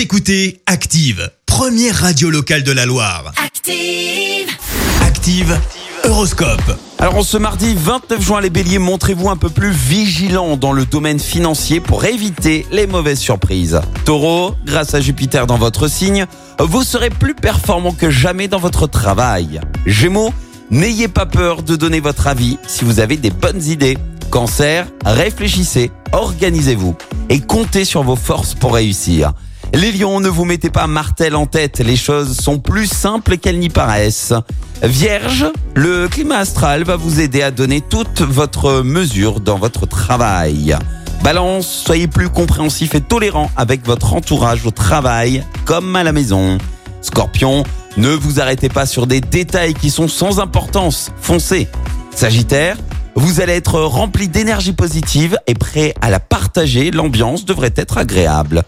[0.00, 3.34] Vous écoutez Active, première radio locale de la Loire.
[3.36, 4.48] Active.
[5.02, 5.60] Active,
[6.04, 6.78] Horoscope.
[6.98, 10.86] Alors en ce mardi 29 juin, les béliers, montrez-vous un peu plus vigilants dans le
[10.86, 13.82] domaine financier pour éviter les mauvaises surprises.
[14.06, 16.24] Taureau, grâce à Jupiter dans votre signe,
[16.58, 19.60] vous serez plus performant que jamais dans votre travail.
[19.84, 20.32] Gémeaux,
[20.70, 23.98] n'ayez pas peur de donner votre avis si vous avez des bonnes idées.
[24.30, 26.96] Cancer, réfléchissez, organisez-vous
[27.28, 29.34] et comptez sur vos forces pour réussir.
[29.72, 33.58] Les lions, ne vous mettez pas martel en tête, les choses sont plus simples qu'elles
[33.58, 34.34] n'y paraissent.
[34.82, 40.76] Vierge, le climat astral va vous aider à donner toute votre mesure dans votre travail.
[41.22, 46.58] Balance, soyez plus compréhensif et tolérant avec votre entourage au travail comme à la maison.
[47.00, 47.62] Scorpion,
[47.96, 51.68] ne vous arrêtez pas sur des détails qui sont sans importance, foncez.
[52.14, 52.76] Sagittaire,
[53.14, 58.64] vous allez être rempli d'énergie positive et prêt à la partager, l'ambiance devrait être agréable.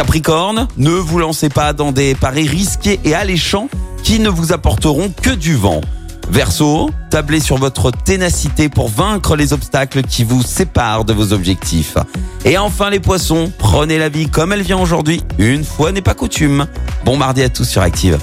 [0.00, 3.68] Capricorne, ne vous lancez pas dans des paris risqués et alléchants
[4.02, 5.82] qui ne vous apporteront que du vent.
[6.30, 11.98] Verseau, tablez sur votre ténacité pour vaincre les obstacles qui vous séparent de vos objectifs.
[12.46, 16.14] Et enfin les poissons, prenez la vie comme elle vient aujourd'hui, une fois n'est pas
[16.14, 16.66] coutume.
[17.04, 18.18] Bon mardi à tous sur Active.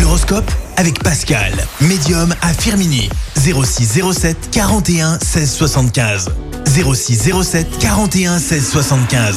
[0.00, 3.10] L'horoscope avec Pascal, médium à Firmini.
[3.34, 6.30] 06 07 41 16 75.
[6.66, 9.36] 06 07 41 16 75.